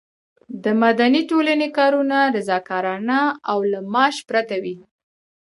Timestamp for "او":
3.51-3.59